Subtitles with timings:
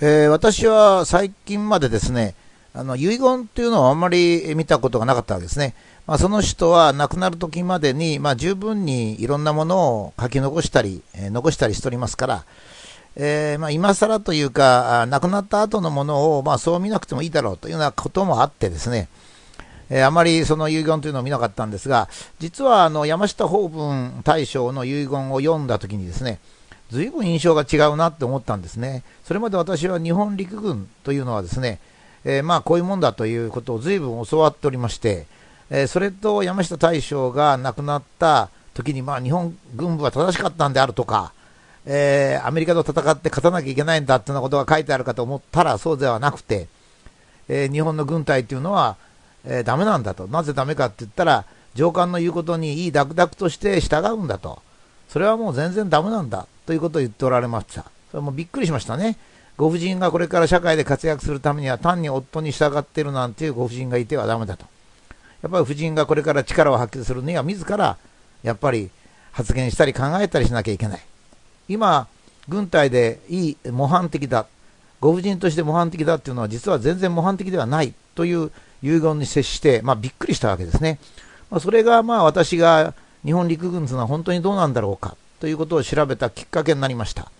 [0.00, 2.36] えー、私は最近までですね、
[2.72, 5.74] あの遺言っていうのはあんまり見たことがなかったわけですね。
[6.06, 12.44] まあ、その人は亡くなる時までに、まあ、十分にいろんなものを書き残したり、えー、残したりしておりますから、
[13.16, 19.08] えー、まあ、今更というか、亡くなった後のものを、まあ、そう見なくてもいいだろうというようなこともあってですね、
[19.90, 22.08] えー、あまりその遺言というのを見なかったんですが、
[22.38, 26.38] 実はあの山下法文大将の遺言を読んだときにですね、
[26.90, 29.02] ずいぶん印象が違うなって思ったんですね。
[29.24, 31.80] それまで私は日本陸軍というのはですね、
[32.24, 35.26] えー、まあこういうもんだということをずいぶん教わっておりまして、
[35.70, 41.32] えー、それと山下大将が亡くなった時に、まあ日本軍部は正しかったんであるとか、
[41.84, 46.68] えー、アメリカと戦って勝たなきゃいけないんだってなことが書いてあるかと思ったらそうではなくて、
[47.48, 48.96] えー、日本の軍隊というのは、
[49.44, 50.26] えー、ダメなんだと。
[50.26, 51.44] なぜダメかって言ったら、
[51.74, 54.62] 上官の言うことにいいダクダクとして従うんだと。
[55.08, 57.84] それはもう全然ダメなんだということを言っておられました。
[58.10, 59.16] それもびっくりしましたね。
[59.56, 64.66] ご婦人がこれから社会で活躍するためには単に夫に従っているなんていうご婦人がいてはダメだと。
[65.42, 67.96] やっぱり婦人がこれから力を発揮するには自ら
[68.42, 68.90] やっぱり
[69.32, 71.00] 発言したり考えたりしなきゃいけない。
[71.68, 72.06] 今、
[72.48, 74.46] 軍隊でいい模範的だ。
[75.00, 78.50] ご婦人として模範的だっていうのは実は全然模範的ではないという
[78.82, 80.98] 遺言に接して、まあ、びっくりしたわけですね。
[81.50, 82.94] まあ、それがまあ私が
[83.28, 87.30] 日本陸軍というのは本当にどうなんだろうかということを調べたきっかけになりました。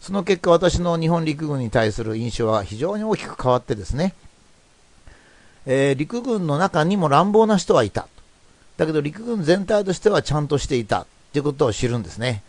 [0.00, 4.14] その結果私の日本陸軍に対する印象は非常に大きく変わってですね、
[5.64, 8.08] えー、陸軍の中にも乱暴な人はいた。
[8.78, 12.42] だけど陸軍全体としてはちゃんとしていたということを知るんですね。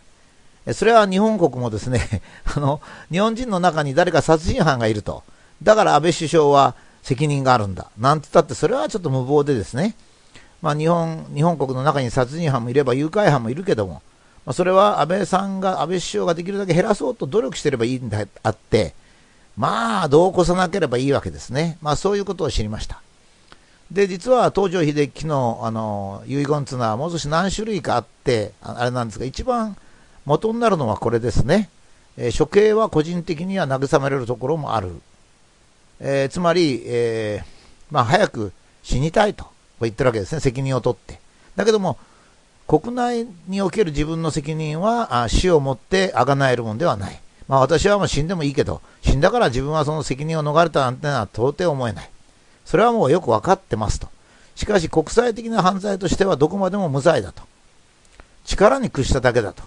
[0.72, 2.22] それは日本国もですね、
[2.56, 2.80] あの、
[3.12, 5.22] 日本人の中に誰か殺人犯がいると。
[5.62, 6.74] だから安倍首相は
[7.04, 7.88] 責任があるんだ。
[7.98, 9.94] なんて言ったってそれはちょっと無謀でですね。
[10.62, 14.02] まあ日本、日本国の中に殺人犯もいれば誘拐犯もいるけども、
[14.44, 18.94] まあ、それは安倍さんが、安倍首相ができるだけ減らそうと努力してればいいんであって、
[19.56, 21.78] まあ、どうこさなければいいわけですね。
[21.82, 23.02] まあ、そういうことを知りました。
[23.90, 29.76] で、実は東条英機の、あの、遺言というのはもう少し何種類かあって、あれなんですが、一番
[30.24, 31.68] 元になるのはこれですね。
[32.16, 35.00] えー、処刑は個人的には慰められるところもある。
[36.00, 37.46] えー、つまり、えー、
[37.90, 38.52] まあ、早く
[38.82, 39.46] 死にたいと
[39.86, 40.40] 言ってるわけですね。
[40.40, 41.20] 責任を取って。
[41.56, 41.98] だけども、
[42.66, 47.20] 国内における自分の責任はあ死をもってあがなえるもんではない。
[47.48, 52.10] まあ私はもう死んでもいいけど、死んだから自分はその責任を逃れたなんてのは到底思えない。
[52.64, 54.08] それはもうよく分かってますと。
[54.54, 57.42] しかし国際的な犯罪としてはどこまでも無罪だと。
[58.44, 59.62] 力に屈しただけだと。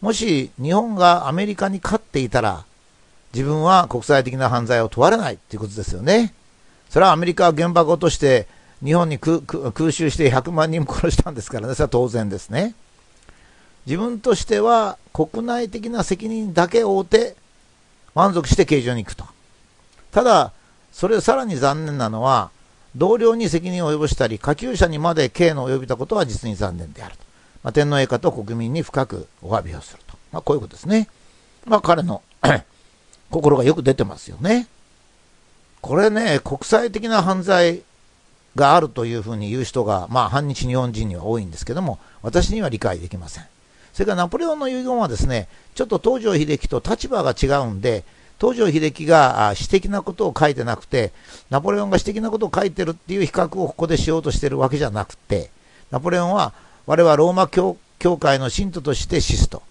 [0.00, 2.64] もし日本がアメリカに勝っていたら、
[3.32, 6.34] 自分は国際的な犯罪を問われないということですよね。
[6.90, 8.48] それはアメリカは原爆を落として
[8.84, 9.40] 日本に空
[9.92, 12.74] 襲して100万人も殺したんですからね、それは当然ですね。
[13.86, 17.36] 自分としては国内的な責任だけを負って
[18.14, 19.24] 満足して刑場に行くと。
[20.10, 20.52] ただ、
[20.92, 22.50] それさらに残念なのは、
[22.94, 27.22] 同僚に責任を及ぼしたり、下級者にまで刑の及びたことは実に残念であると。
[27.62, 30.16] まあ、天皇陛下と国民に深くお詫びをすると。
[30.30, 31.08] まあ、こういうことですね。
[31.64, 32.22] まあ、彼の
[33.30, 34.68] 心がよく出てますよね。
[35.80, 37.82] これね、国際的な犯罪
[38.56, 43.44] があるというふうに言う人が、まあ、反日日本人には多いんですけども、私には理解できません。
[43.92, 48.04] それからナポレオンの遺言はですね、ちょっと東条英機と立場が違うんで、
[48.40, 51.12] 東条英機が私的なことを書いてなくて、
[51.50, 55.50] ナポレオンが私的なことを書いてるっていう比較をここでしようとしてるわけじゃなくて、
[55.90, 56.52] ナポレオンは
[56.86, 59.62] 我はローマ教教会の信徒として死すと。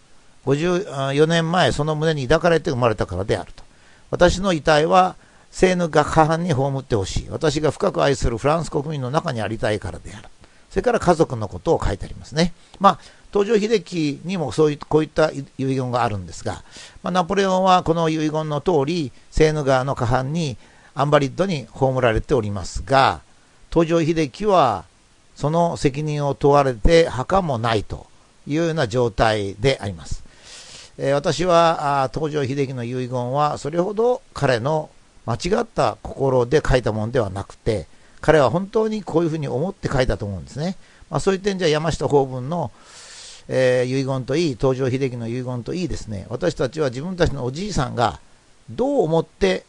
[0.46, 3.64] 54年前、その胸に抱かれて生まれたからであると。
[4.10, 5.16] 私の遺体は
[5.52, 7.30] 聖ヌが過半に葬ってほしい。
[7.30, 10.30] 私が深く愛するフランス国民の中にありたいからである。
[10.70, 12.54] それから家族のことを書いてありますね。
[12.80, 13.00] まあ、
[13.34, 16.64] 東条英機にもそうい、こういった遺言があるんですが、
[17.04, 20.58] まあ、ナポレオンはこの遺言の通り、セーヌ川の河畔に
[20.96, 23.22] アンバリッドに葬られておりますが、
[23.72, 24.86] 東条英機は
[25.36, 28.08] その責任を問われて墓もないと
[28.48, 30.24] いうような状態であります。
[30.98, 34.90] えー、私は東条英機の遺言はそれほど彼の
[35.26, 37.88] 間違った心で書いたものではなくて、
[38.22, 40.78] 彼は本当にこういうふうに思って書いたと思うんですね。
[41.10, 42.72] まあ、そういう点じゃ山下法文の、
[43.48, 48.20] えー、遺言といい、東条英機の遺言といいですね、私たちは自分たちのおじいさんが
[48.70, 49.66] どう思って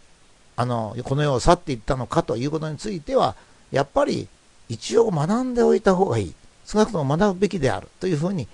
[0.57, 3.35] あのこの世を去っていったのかということについては、
[3.71, 4.29] やっぱり
[4.69, 6.35] 一応学んでおいた方がいい。
[6.65, 8.47] 少なくとも学ぶべきであるというふうに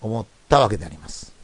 [0.00, 1.35] 思ったわけであります。